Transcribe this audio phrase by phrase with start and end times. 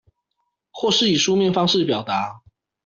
[0.71, 2.41] 或是以書面方式表達